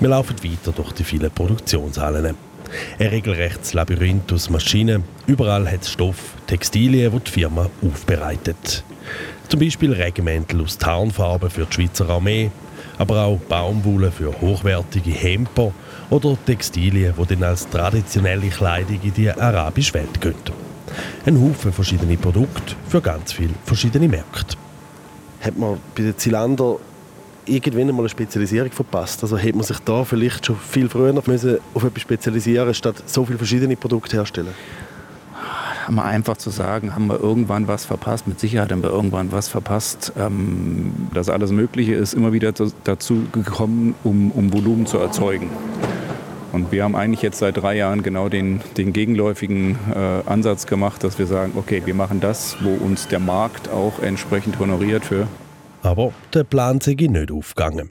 Wir 0.00 0.08
laufen 0.08 0.36
weiter 0.42 0.72
durch 0.72 0.92
die 0.92 1.04
vielen 1.04 1.30
Produktionshallen. 1.30 2.49
Ein 2.98 3.08
regelrechtes 3.08 3.74
Labyrinth 3.74 4.32
aus 4.32 4.50
Maschinen. 4.50 5.04
Überall 5.26 5.70
hat 5.70 5.82
es 5.82 5.90
Stoff, 5.90 6.34
Textilien, 6.46 7.12
die 7.12 7.20
die 7.20 7.30
Firma 7.30 7.70
aufbereitet. 7.82 8.84
Zum 9.48 9.60
Beispiel 9.60 9.92
Regenmäntel 9.92 10.62
aus 10.62 10.78
Tarnfarben 10.78 11.50
für 11.50 11.66
die 11.66 11.72
Schweizer 11.72 12.08
Armee, 12.08 12.50
aber 12.98 13.24
auch 13.24 13.38
Baumwolle 13.38 14.12
für 14.12 14.32
hochwertige 14.40 15.10
Hemper 15.10 15.72
oder 16.10 16.36
Textilien, 16.46 17.14
die 17.18 17.34
dann 17.34 17.44
als 17.44 17.68
traditionelle 17.68 18.48
Kleidung 18.48 19.00
in 19.02 19.14
die 19.14 19.30
arabische 19.30 19.94
Welt 19.94 20.20
gehen. 20.20 20.34
Ein 21.26 21.40
Haufen 21.40 21.72
verschiedene 21.72 22.16
Produkte 22.16 22.74
für 22.88 23.00
ganz 23.00 23.32
viele 23.32 23.54
verschiedene 23.64 24.08
Märkte. 24.08 24.56
Hat 25.40 25.56
man 25.56 25.78
bei 25.96 26.02
den 26.02 26.18
Zylinder 26.18 26.76
irgendwann 27.50 27.88
einmal 27.88 28.00
eine 28.00 28.08
Spezialisierung 28.08 28.70
verpasst? 28.70 29.22
Also 29.22 29.36
hätte 29.36 29.56
man 29.56 29.66
sich 29.66 29.78
da 29.80 30.04
vielleicht 30.04 30.46
schon 30.46 30.56
viel 30.56 30.88
früher 30.88 31.12
müssen 31.26 31.58
auf 31.74 31.84
etwas 31.84 32.02
spezialisieren 32.02 32.72
statt 32.74 33.02
so 33.06 33.24
viele 33.24 33.38
verschiedene 33.38 33.76
Produkte 33.76 34.16
herstellen? 34.16 34.54
mal 35.90 36.04
einfach 36.04 36.36
zu 36.36 36.50
sagen, 36.50 36.94
haben 36.94 37.06
wir 37.06 37.20
irgendwann 37.20 37.68
was 37.68 37.84
verpasst. 37.84 38.28
Mit 38.28 38.40
Sicherheit 38.40 38.70
haben 38.70 38.82
wir 38.82 38.90
irgendwann 38.90 39.32
was 39.32 39.48
verpasst. 39.48 40.12
Ähm, 40.18 40.92
das 41.14 41.28
alles 41.28 41.50
Mögliche 41.50 41.94
ist 41.94 42.14
immer 42.14 42.32
wieder 42.32 42.52
dazu 42.84 43.26
gekommen, 43.32 43.94
um, 44.04 44.30
um 44.30 44.52
Volumen 44.52 44.86
zu 44.86 44.98
erzeugen. 44.98 45.50
Und 46.52 46.72
wir 46.72 46.82
haben 46.82 46.96
eigentlich 46.96 47.22
jetzt 47.22 47.38
seit 47.38 47.56
drei 47.56 47.76
Jahren 47.76 48.02
genau 48.02 48.28
den, 48.28 48.60
den 48.76 48.92
gegenläufigen 48.92 49.78
äh, 49.94 50.28
Ansatz 50.28 50.66
gemacht, 50.66 51.04
dass 51.04 51.18
wir 51.18 51.26
sagen, 51.26 51.52
okay, 51.56 51.82
wir 51.84 51.94
machen 51.94 52.20
das, 52.20 52.56
wo 52.60 52.70
uns 52.70 53.06
der 53.06 53.20
Markt 53.20 53.68
auch 53.70 54.00
entsprechend 54.00 54.58
honoriert 54.58 55.04
für. 55.04 55.28
Aber 55.82 56.12
der 56.34 56.44
Plan 56.44 56.80
sei 56.80 56.92
nicht 56.92 57.30
aufgegangen. 57.30 57.90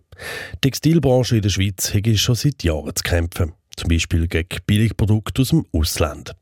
Die 0.56 0.70
Textilbranche 0.70 1.38
in 1.38 1.42
der 1.42 1.50
Schweiz 1.50 1.94
hätte 1.94 2.18
schon 2.18 2.36
seit 2.36 2.64
Jahren 2.64 2.96
zu 2.96 3.04
kämpfen. 3.04 3.54
Zum 3.76 3.90
Beispiel 3.90 4.28
gegen 4.28 4.60
Billigprodukte 4.66 5.42
aus 5.42 5.50
dem 5.50 5.66
Ausland. 5.74 6.36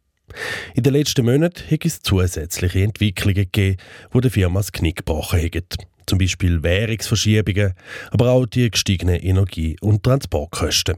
In 0.76 0.84
den 0.84 0.94
letzten 0.94 1.26
Monaten 1.26 1.64
hat 1.72 1.86
es 1.86 2.02
zusätzliche 2.02 2.84
Entwicklungen 2.84 3.36
gegeben, 3.36 3.78
die 4.14 4.22
der 4.22 4.32
Firma 4.32 4.60
das 4.60 4.72
Knick 4.72 4.98
gebrochen 4.98 5.40
haben. 5.40 5.66
Zum 6.06 6.18
Beispiel 6.20 6.64
Währungsverschiebungen, 6.64 7.74
aber 8.12 8.32
auch 8.32 8.46
die 8.46 8.70
gestiegenen 8.70 9.22
Energie- 9.22 9.78
und 9.82 10.04
Transportkosten. 10.04 10.98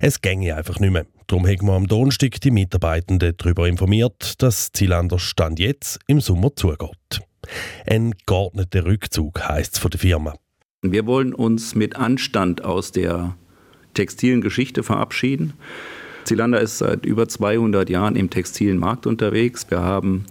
Es 0.00 0.20
ginge 0.20 0.54
einfach 0.54 0.78
nicht 0.80 0.92
mehr. 0.92 1.06
Darum 1.26 1.46
haben 1.46 1.66
wir 1.66 1.74
am 1.74 1.86
Donnerstag 1.86 2.40
die 2.40 2.50
Mitarbeitenden 2.50 3.34
darüber 3.36 3.68
informiert, 3.68 4.42
dass 4.42 4.72
Zielander 4.72 5.18
Stand 5.18 5.60
jetzt 5.60 6.00
im 6.06 6.20
Sommer 6.20 6.54
zugeht. 6.56 7.20
Ein 7.86 8.14
geordneter 8.26 8.84
Rückzug 8.84 9.48
heisst 9.48 9.74
es 9.74 9.78
von 9.78 9.90
der 9.90 10.00
Firma. 10.00 10.34
Wir 10.82 11.06
wollen 11.06 11.34
uns 11.34 11.74
mit 11.74 11.96
Anstand 11.96 12.64
aus 12.64 12.92
der 12.92 13.36
textilen 13.94 14.40
Geschichte 14.40 14.82
verabschieden. 14.82 15.52
Zielander 16.24 16.60
ist 16.60 16.78
seit 16.78 17.04
über 17.04 17.28
200 17.28 17.90
Jahren 17.90 18.16
im 18.16 18.30
textilen 18.30 18.78
Markt 18.78 19.06
unterwegs. 19.06 19.66
Wir 19.68 19.80
haben 19.80 20.26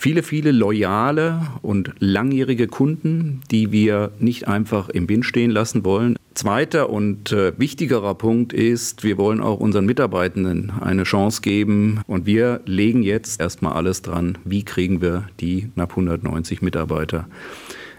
viele, 0.00 0.22
viele 0.22 0.50
loyale 0.50 1.42
und 1.60 1.92
langjährige 1.98 2.68
Kunden, 2.68 3.42
die 3.50 3.70
wir 3.70 4.12
nicht 4.18 4.48
einfach 4.48 4.88
im 4.88 5.10
Wind 5.10 5.26
stehen 5.26 5.50
lassen 5.50 5.84
wollen. 5.84 6.16
Zweiter 6.32 6.88
und 6.88 7.32
äh, 7.32 7.52
wichtigerer 7.58 8.14
Punkt 8.14 8.54
ist, 8.54 9.04
wir 9.04 9.18
wollen 9.18 9.42
auch 9.42 9.60
unseren 9.60 9.84
Mitarbeitenden 9.84 10.72
eine 10.80 11.02
Chance 11.02 11.42
geben 11.42 12.00
und 12.06 12.24
wir 12.24 12.62
legen 12.64 13.02
jetzt 13.02 13.40
erstmal 13.40 13.74
alles 13.74 14.00
dran, 14.00 14.38
wie 14.44 14.64
kriegen 14.64 15.02
wir 15.02 15.28
die 15.38 15.68
knapp 15.74 15.90
190 15.90 16.62
Mitarbeiter 16.62 17.26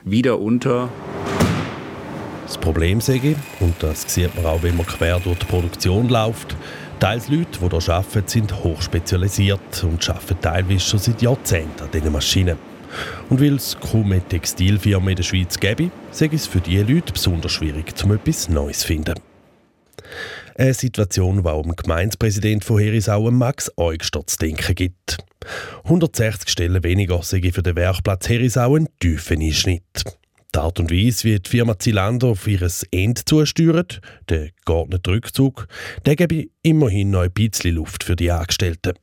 wieder 0.03 0.39
unter. 0.39 0.89
Das 2.47 2.57
Problem 2.57 2.99
sage 2.99 3.35
und 3.59 3.75
das 3.79 4.11
sieht 4.11 4.35
man 4.35 4.45
auch, 4.45 4.63
wenn 4.63 4.75
man 4.75 4.87
quer 4.87 5.19
durch 5.19 5.37
die 5.37 5.45
Produktion 5.45 6.09
läuft, 6.09 6.55
Teils 7.01 7.29
Leute, 7.29 7.59
die 7.59 7.79
hier 7.79 7.93
arbeiten, 7.95 8.27
sind 8.27 8.63
hochspezialisiert 8.63 9.83
und 9.83 10.07
arbeiten 10.07 10.39
teilweise 10.39 10.81
schon 10.81 10.99
seit 10.99 11.19
Jahrzehnten 11.23 11.81
an 11.81 11.89
diesen 11.91 12.11
Maschinen. 12.11 12.59
Und 13.27 13.41
weil 13.41 13.55
es 13.55 13.75
kaum 13.79 14.11
eine 14.11 14.21
Textilfirma 14.21 15.09
in 15.09 15.15
der 15.15 15.23
Schweiz 15.23 15.59
gäbe, 15.59 15.89
sei 16.11 16.29
es 16.31 16.45
für 16.45 16.61
diese 16.61 16.83
Leute 16.83 17.11
besonders 17.11 17.53
schwierig, 17.53 17.91
um 18.03 18.13
etwas 18.13 18.49
Neues 18.49 18.81
zu 18.81 18.87
finden. 18.87 19.15
Eine 20.55 20.75
Situation, 20.75 21.41
die 21.41 21.49
auch 21.49 21.63
dem 21.63 21.75
Gemeindepräsident 21.75 22.63
von 22.63 22.77
Herisau, 22.77 23.31
Max 23.31 23.71
Eugster, 23.77 24.21
zu 24.27 24.37
denken 24.37 24.75
gibt. 24.75 25.17
160 25.85 26.51
Stellen 26.51 26.83
weniger 26.83 27.23
sei 27.23 27.41
für 27.51 27.63
den 27.63 27.77
Werkplatz 27.77 28.29
Herisau 28.29 28.75
ein 28.75 28.87
tiefer 28.99 29.39
Einschnitt. 29.39 30.03
Die 30.53 30.59
Art 30.59 30.79
und 30.79 30.91
Weise, 30.91 31.27
wie 31.29 31.39
die 31.39 31.49
Firma 31.49 31.79
Zilander 31.79 32.27
auf 32.27 32.45
ihr 32.47 32.67
Ende 32.91 33.23
zusteuert, 33.23 34.01
der 34.29 34.49
geordnete 34.65 35.11
Rückzug, 35.11 35.67
der 36.05 36.15
gebe 36.17 36.47
immerhin 36.61 37.11
noch 37.11 37.21
ein 37.21 37.31
bisschen 37.31 37.75
Luft 37.75 38.03
für 38.03 38.17
die 38.17 38.31
Angestellten. 38.31 38.93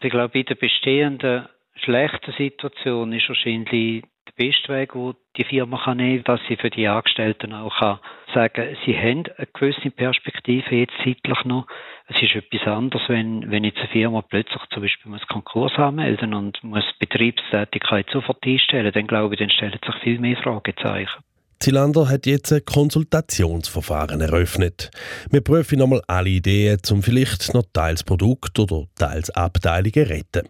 Ich 0.00 0.10
glaube, 0.10 0.38
in 0.38 0.46
der 0.46 0.56
bestehenden 0.56 1.46
schlechten 1.76 2.32
Situation 2.36 3.12
ist 3.12 3.28
wahrscheinlich 3.28 4.02
beste 4.36 4.72
Weg, 4.72 4.92
den 4.92 5.14
die 5.36 5.44
Firma 5.44 5.80
kann 5.84 5.96
nehmen 5.96 6.24
kann, 6.24 6.36
dass 6.36 6.46
sie 6.48 6.56
für 6.56 6.70
die 6.70 6.86
Angestellten 6.86 7.52
auch 7.52 7.78
kann 7.78 7.98
sagen 8.36 8.76
sie 8.84 8.96
haben 8.96 9.24
eine 9.36 9.46
gewisse 9.52 9.90
Perspektive 9.90 10.76
jetzt 10.76 10.92
zeitlich 11.02 11.44
noch. 11.44 11.66
Es 12.08 12.22
ist 12.22 12.34
etwas 12.34 12.68
anderes, 12.68 13.08
wenn, 13.08 13.50
wenn 13.50 13.64
jetzt 13.64 13.78
eine 13.78 13.88
Firma 13.88 14.22
plötzlich 14.22 14.62
zum 14.72 14.82
Beispiel 14.82 15.10
muss 15.10 15.26
Konkurs 15.26 15.72
anmelden 15.76 16.34
und 16.34 16.62
muss 16.62 16.84
Betriebstätigkeit 17.00 18.06
sofort 18.12 18.44
einstellen, 18.44 18.92
dann 18.92 19.06
glaube 19.06 19.34
ich, 19.34 19.40
dann 19.40 19.50
stellen 19.50 19.78
sich 19.84 19.94
viel 20.02 20.18
mehr 20.18 20.36
Fragezeichen. 20.36 21.22
Zilander 21.58 22.08
hat 22.10 22.26
jetzt 22.26 22.52
ein 22.52 22.64
Konsultationsverfahren 22.66 24.20
eröffnet. 24.20 24.90
Wir 25.30 25.40
prüfen 25.40 25.78
nochmal 25.78 26.02
alle 26.06 26.28
Ideen, 26.28 26.78
um 26.90 27.02
vielleicht 27.02 27.54
noch 27.54 27.64
teils 27.72 28.04
Produkt 28.04 28.58
oder 28.58 28.84
teils 28.96 29.30
Abteilungen 29.30 30.06
retten. 30.06 30.48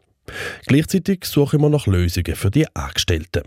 Gleichzeitig 0.67 1.25
suchen 1.25 1.61
wir 1.61 1.71
nach 1.71 1.87
Lösungen 1.87 2.35
für 2.35 2.51
die 2.51 2.67
Angestellten. 2.75 3.43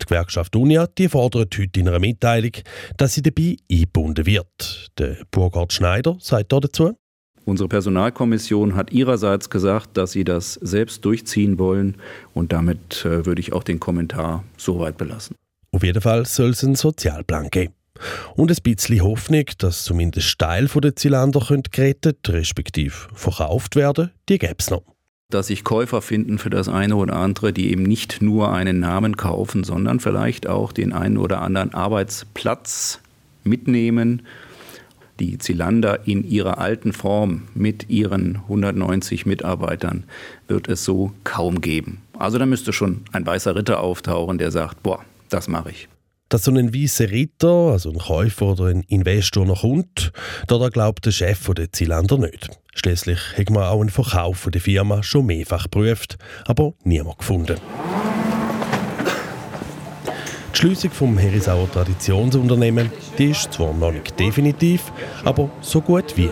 Die 0.00 0.06
Gewerkschaft 0.06 0.56
Unia 0.56 0.86
die 0.86 1.08
fordert 1.08 1.56
heute 1.58 1.80
in 1.80 1.88
einer 1.88 1.98
Mitteilung, 1.98 2.52
dass 2.96 3.14
sie 3.14 3.22
dabei 3.22 3.56
eingebunden 3.70 4.26
wird. 4.26 4.90
Der 4.98 5.18
Burkhard 5.30 5.72
Schneider 5.72 6.16
sagt 6.20 6.52
dazu. 6.52 6.96
Unsere 7.44 7.68
Personalkommission 7.68 8.74
hat 8.74 8.92
ihrerseits 8.92 9.50
gesagt, 9.50 9.96
dass 9.96 10.12
sie 10.12 10.24
das 10.24 10.54
selbst 10.54 11.04
durchziehen 11.04 11.58
wollen 11.58 11.96
und 12.32 12.52
damit 12.52 13.04
äh, 13.04 13.26
würde 13.26 13.40
ich 13.40 13.52
auch 13.52 13.64
den 13.64 13.80
Kommentar 13.80 14.44
so 14.56 14.80
weit 14.80 14.96
belassen. 14.96 15.36
Auf 15.70 15.82
jeden 15.82 16.00
Fall 16.00 16.24
soll 16.24 16.50
es 16.50 16.64
einen 16.64 16.76
Sozialplan 16.76 17.50
geben. 17.50 17.74
Und 18.34 18.50
ein 18.50 18.56
bisschen 18.62 19.02
Hoffnung, 19.02 19.44
dass 19.58 19.84
zumindest 19.84 20.38
Teil 20.38 20.66
der 20.66 20.96
Zylinder 20.96 21.40
gerettet, 21.70 22.28
respektive 22.28 22.94
verkauft 23.12 23.76
werden, 23.76 24.10
die 24.28 24.38
gäbe 24.38 24.56
es 24.58 24.70
noch. 24.70 24.93
Dass 25.34 25.48
sich 25.48 25.64
Käufer 25.64 26.00
finden 26.00 26.38
für 26.38 26.50
das 26.50 26.68
eine 26.68 26.94
oder 26.94 27.16
andere, 27.16 27.52
die 27.52 27.72
eben 27.72 27.82
nicht 27.82 28.22
nur 28.22 28.52
einen 28.52 28.78
Namen 28.78 29.16
kaufen, 29.16 29.64
sondern 29.64 29.98
vielleicht 29.98 30.46
auch 30.46 30.72
den 30.72 30.92
einen 30.92 31.18
oder 31.18 31.42
anderen 31.42 31.74
Arbeitsplatz 31.74 33.00
mitnehmen 33.42 34.22
die 35.20 35.38
Zilander 35.38 36.06
in 36.06 36.28
ihrer 36.28 36.58
alten 36.58 36.92
Form 36.92 37.42
mit 37.54 37.88
ihren 37.88 38.36
190 38.48 39.26
Mitarbeitern 39.26 40.04
wird 40.48 40.68
es 40.68 40.84
so 40.84 41.12
kaum 41.22 41.60
geben. 41.60 41.98
Also 42.18 42.38
da 42.38 42.46
müsste 42.46 42.72
schon 42.72 43.02
ein 43.12 43.26
weißer 43.26 43.54
Ritter 43.54 43.80
auftauchen, 43.80 44.38
der 44.38 44.50
sagt, 44.50 44.82
boah, 44.82 45.04
das 45.28 45.48
mache 45.48 45.70
ich. 45.70 45.88
Dass 46.34 46.42
so 46.42 46.50
ein 46.50 46.74
weißer 46.74 47.12
Ritter, 47.12 47.70
also 47.70 47.90
ein 47.90 47.98
Käufer 47.98 48.46
oder 48.46 48.64
ein 48.64 48.80
Investor 48.88 49.46
noch 49.46 49.60
kommt, 49.60 50.10
da 50.48 50.68
glaubt 50.68 51.06
der 51.06 51.12
Chef 51.12 51.48
der 51.54 51.70
Zilander 51.70 52.18
nicht. 52.18 52.50
Schließlich 52.74 53.20
hat 53.38 53.50
man 53.50 53.62
auch 53.62 53.80
einen 53.80 53.88
Verkauf 53.88 54.48
der 54.52 54.60
Firma 54.60 55.04
schon 55.04 55.26
mehrfach 55.26 55.62
geprüft, 55.62 56.18
aber 56.44 56.72
niemand 56.82 57.18
gefunden. 57.18 57.60
Die 60.52 60.58
Schliessung 60.58 60.90
vom 60.90 61.18
Herisauer 61.18 61.70
Traditionsunternehmen 61.70 62.90
die 63.16 63.26
ist 63.26 63.52
zwar 63.52 63.72
noch 63.72 63.92
nicht 63.92 64.18
definitiv, 64.18 64.90
aber 65.24 65.48
so 65.60 65.80
gut 65.80 66.16
wie. 66.16 66.30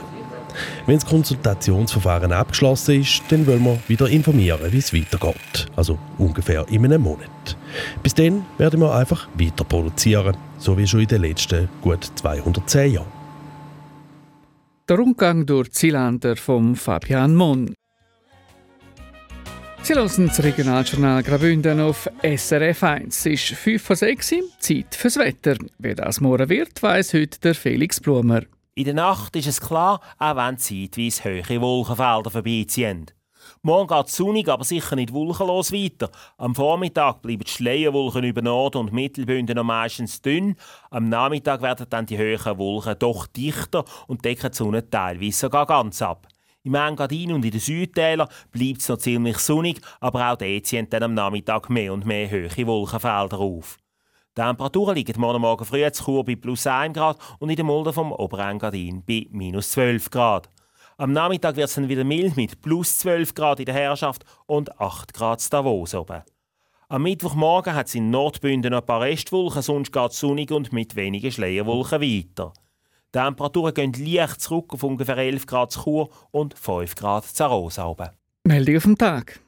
Wenn 0.87 0.97
das 0.97 1.07
Konsultationsverfahren 1.07 2.33
abgeschlossen 2.33 3.01
ist, 3.01 3.23
dann 3.29 3.47
wollen 3.47 3.65
wir 3.65 3.79
wieder 3.89 4.09
informieren, 4.09 4.73
wie 4.73 4.79
es 4.79 4.93
weitergeht. 4.93 5.67
Also 5.77 5.99
ungefähr 6.19 6.67
in 6.69 6.85
einem 6.85 7.03
Monat. 7.03 7.57
Bis 8.03 8.15
dann 8.15 8.45
werden 8.59 8.81
wir 8.81 8.95
einfach 8.95 9.29
weiter 9.35 9.65
produzieren, 9.65 10.37
so 10.59 10.77
wie 10.77 10.87
schon 10.87 11.01
in 11.01 11.09
den 11.09 11.23
letzten 11.23 11.69
gut 11.81 12.11
210 12.17 12.93
Jahren. 12.93 13.07
Der 14.89 14.97
Rundgang 14.97 15.47
durch 15.47 15.73
Zielander 15.73 16.37
von 16.37 16.77
Fabian 16.77 17.35
Mon. 17.35 17.75
Sie 19.85 19.95
hören 19.95 20.29
das 20.29 20.43
Regionaljournal 20.43 21.25
Graubünden 21.25 21.81
auf 21.81 22.09
SRF 22.23 22.85
1. 22.85 23.17
Es 23.17 23.27
ist 23.27 23.59
5 23.59 23.83
vor 23.83 23.97
6 23.97 24.35
Zeit 24.61 24.95
fürs 24.95 25.17
Wetter. 25.17 25.57
Wie 25.79 25.95
das 25.95 26.21
morgen 26.21 26.49
wird, 26.49 26.83
weiss 26.83 27.13
heute 27.15 27.41
der 27.41 27.55
Felix 27.57 27.99
Blumer. 28.01 28.43
In 28.75 28.85
der 28.85 28.95
Nacht 28.95 29.37
ist 29.37 29.47
es 29.47 29.61
klar, 29.61 30.01
auch 30.19 30.37
wenn 30.37 30.57
zeitweise 30.57 31.25
hohe 31.25 31.61
Wolkenfelder 31.61 32.31
vorbeiziehen. 32.31 33.05
Morgen 33.61 33.95
geht 33.95 34.07
es 34.07 34.17
sonnig, 34.17 34.49
aber 34.49 34.65
sicher 34.65 34.97
nicht 34.97 35.13
wolkenlos 35.13 35.73
weiter. 35.73 36.11
Am 36.39 36.55
Vormittag 36.55 37.21
bleiben 37.21 37.45
die 37.45 37.51
Schleierwolken 37.51 38.25
über 38.25 38.41
Nord- 38.41 38.77
und 38.77 38.91
Mittelbünden 38.91 39.57
noch 39.57 39.65
meistens 39.65 40.23
dünn. 40.23 40.57
Am 40.89 41.11
Nachmittag 41.11 41.61
werden 41.61 41.85
dann 41.91 42.07
die 42.07 42.17
hohen 42.17 42.57
Wolken 42.57 42.99
doch 42.99 43.27
dichter 43.27 43.85
und 44.07 44.25
decken 44.25 44.51
die 44.51 44.57
Sonne 44.57 44.89
teilweise 44.89 45.39
sogar 45.39 45.67
ganz 45.67 46.01
ab. 46.01 46.27
Im 46.63 46.75
Engadin 46.75 47.33
und 47.33 47.45
in 47.45 47.51
den 47.51 47.61
Südtälern 47.61 48.29
bleibt 48.53 48.81
es 48.81 48.89
noch 48.89 48.97
ziemlich 48.97 49.37
sonnig, 49.37 49.83
aber 50.01 50.33
auch 50.33 50.39
dort 50.39 50.67
ziehen 50.67 50.89
dann 50.89 51.03
am 51.03 51.13
Nachmittag 51.13 51.69
mehr 51.69 51.93
und 51.93 52.07
mehr 52.07 52.31
hohe 52.31 52.67
Wolkenfelder 52.67 53.39
auf. 53.39 53.77
Die 54.35 54.41
Temperaturen 54.41 54.95
liegen 54.95 55.21
morgen 55.21 55.43
Morgen 55.43 55.67
früh 55.67 55.93
zu 55.93 56.05
Chur 56.05 56.25
bei 56.25 56.37
plus 56.37 56.67
1 56.67 56.95
Grad 56.95 57.19
und 57.39 57.51
in 57.51 57.57
der 57.57 57.67
Mulde 57.67 57.93
vom 57.93 58.13
Oberengadin 58.13 59.05
bei 59.05 59.27
minus 59.31 59.73
12 59.73 60.09
Grad. 60.09 60.49
Am 60.97 61.13
Nachmittag 61.13 61.57
wird 61.57 61.69
es 61.69 61.75
dann 61.75 61.91
wieder 61.91 62.03
mild 62.03 62.35
mit 62.35 62.63
plus 62.63 62.97
12 63.01 63.35
Grad 63.35 63.61
in 63.61 63.67
der 63.67 63.75
Herrschaft 63.75 64.25
und 64.47 64.81
8 64.81 65.13
Grad 65.13 65.43
in 65.43 65.51
Davos 65.51 65.95
oben. 65.95 66.23
Am 66.89 67.03
Mittwochmorgen 67.03 67.75
hat 67.75 67.89
es 67.89 67.95
in 67.95 68.09
Nordbünden 68.09 68.71
noch 68.71 68.81
ein 68.81 68.87
paar 68.87 69.03
Restwolken, 69.03 69.61
sonst 69.61 69.93
geht 69.93 70.13
es 70.13 70.19
sonnig 70.19 70.51
und 70.51 70.73
mit 70.73 70.97
wenigen 70.97 71.31
Schleierwolken 71.31 72.01
weiter. 72.01 72.55
Die 73.15 73.19
Temperaturen 73.19 73.75
gehen 73.75 73.93
leicht 73.93 74.41
zurück 74.41 74.73
auf 74.73 74.83
ungefähr 74.83 75.19
11 75.19 75.45
Grad 75.45 75.73
zu 75.73 75.83
Chur 75.83 76.09
und 76.31 76.59
5 76.59 76.95
Grad 76.95 77.27
zu 77.27 77.45
Rosa 77.45 77.95
Meldung 78.45 78.81
dem 78.81 78.99
Tag. 78.99 79.39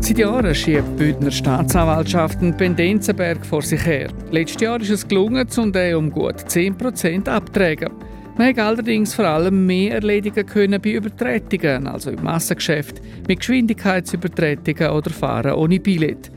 Seit 0.00 0.18
Jahren 0.18 0.52
schiebt 0.52 0.82
die 0.88 1.04
Bündner 1.04 1.30
Staatsanwaltschaft 1.30 2.40
einen 2.40 2.56
Pendenzenberg 2.56 3.46
vor 3.46 3.62
sich 3.62 3.86
her. 3.86 4.08
Letztes 4.32 4.60
Jahr 4.60 4.80
ist 4.80 4.90
es 4.90 5.06
gelungen, 5.06 5.46
um 5.58 5.72
den 5.72 5.94
um 5.94 6.10
gut 6.10 6.34
10% 6.34 7.28
abzuträgen. 7.28 7.92
Man 8.36 8.48
konnte 8.48 8.64
allerdings 8.64 9.14
vor 9.14 9.26
allem 9.26 9.64
mehr 9.64 9.94
erledigen 9.94 10.44
können 10.44 10.82
bei 10.82 10.90
Übertretungen, 10.90 11.86
also 11.86 12.10
im 12.10 12.24
Massengeschäft, 12.24 13.00
mit 13.28 13.38
Geschwindigkeitsübertretungen 13.38 14.90
oder 14.90 15.10
Fahren 15.10 15.52
ohne 15.52 15.78
Billett. 15.78 16.32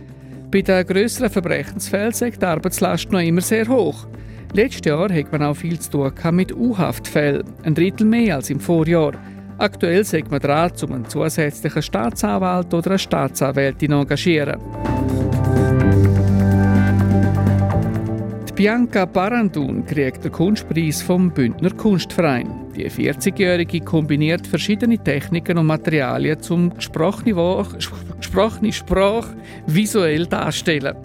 Bei 0.52 0.62
den 0.62 0.86
grösseren 0.86 1.32
Verbrechensfällen 1.32 2.12
ist 2.12 2.22
die 2.40 2.46
Arbeitslast 2.46 3.12
noch 3.12 3.20
immer 3.20 3.42
sehr 3.42 3.68
hoch. 3.68 4.06
Letztes 4.54 4.86
Jahr 4.86 5.12
hat 5.12 5.32
man 5.32 5.42
auch 5.42 5.56
viel 5.56 5.80
zu 5.80 5.90
tun 5.90 6.36
mit 6.36 6.56
U-Haftfällen, 6.56 7.46
ein 7.64 7.74
Drittel 7.74 8.06
mehr 8.06 8.36
als 8.36 8.52
im 8.52 8.60
Vorjahr. 8.60 9.14
Aktuell 9.62 10.04
sagt 10.04 10.32
man 10.32 10.40
dran, 10.40 10.72
um 10.82 10.92
einen 10.92 11.06
zusätzlichen 11.06 11.84
Staatsanwalt 11.84 12.74
oder 12.74 12.90
eine 12.90 12.98
Staatsanwältin 12.98 13.92
engagieren. 13.92 14.60
Die 18.50 18.54
Bianca 18.54 19.06
Barandun 19.06 19.86
kriegt 19.86 20.24
den 20.24 20.32
Kunstpreis 20.32 21.04
vom 21.04 21.30
Bündner 21.30 21.70
Kunstverein. 21.70 22.50
Die 22.76 22.90
40-Jährige 22.90 23.82
kombiniert 23.82 24.48
verschiedene 24.48 24.98
Techniken 24.98 25.60
und 25.60 25.68
Materialien 25.68 26.42
zum 26.42 26.74
gesprochene, 26.74 27.36
Sprache 28.72 29.36
visuell 29.68 30.26
darstellen. 30.26 30.98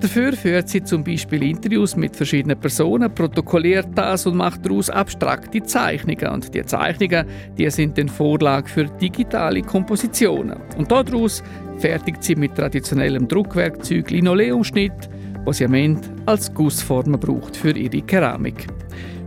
Dafür 0.00 0.32
führt 0.32 0.68
sie 0.68 0.84
zum 0.84 1.02
Beispiel 1.02 1.42
Interviews 1.42 1.96
mit 1.96 2.14
verschiedenen 2.14 2.58
Personen, 2.58 3.12
protokolliert 3.12 3.88
das 3.96 4.26
und 4.26 4.36
macht 4.36 4.64
daraus 4.64 4.90
abstrakte 4.90 5.60
Zeichnungen. 5.64 6.28
Und 6.28 6.54
die 6.54 6.64
Zeichnungen 6.64 7.26
die 7.56 7.68
sind 7.70 7.98
dann 7.98 8.08
Vorlage 8.08 8.68
für 8.68 8.84
digitale 8.84 9.60
Kompositionen. 9.62 10.56
Und 10.76 10.92
daraus 10.92 11.42
fertigt 11.78 12.22
sie 12.22 12.36
mit 12.36 12.54
traditionellem 12.54 13.26
Druckwerkzeug 13.26 14.10
Linoleumschnitt, 14.10 15.10
was 15.44 15.56
sie 15.58 15.64
am 15.64 15.74
Ende 15.74 16.08
als 16.26 16.54
Gussformen 16.54 17.18
braucht 17.18 17.56
für 17.56 17.76
ihre 17.76 18.02
Keramik. 18.02 18.68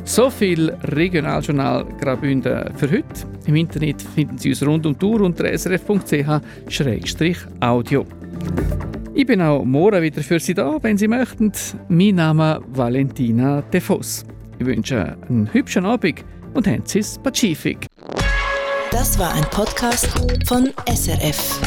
So 0.06 0.30
viel 0.30 0.70
Regionaljournal 0.84 1.86
Graubünden 2.00 2.74
für 2.76 2.90
heute. 2.90 3.28
Im 3.46 3.56
Internet 3.56 4.02
finden 4.02 4.38
Sie 4.38 4.50
uns 4.50 4.66
rund 4.66 4.86
um 4.86 4.98
Tour 4.98 5.22
unter 5.22 5.46
srf.ch-audio. 5.46 6.06
Ich 9.14 9.26
bin 9.26 9.42
auch 9.42 9.66
morgen 9.66 10.02
wieder 10.02 10.22
für 10.24 10.40
Sie 10.40 10.54
da, 10.54 10.78
wenn 10.82 10.98
Sie 10.98 11.08
möchten. 11.08 11.52
Mein 11.90 12.16
Name 12.16 12.62
ist 12.62 12.78
Valentina 12.78 13.62
Defos. 13.62 14.24
Ich 14.58 14.66
wünsche 14.66 15.18
einen 15.28 15.54
hübschen 15.54 15.86
Abend 15.86 16.24
und 16.54 16.66
haben 16.66 16.84
Sie 16.86 17.00
es 17.00 17.20
Pazifik. 17.20 17.88
Das 18.90 19.20
war 19.20 19.34
ein 19.34 19.44
Podcast 19.52 20.08
von 20.48 20.70
SRF. 20.88 21.60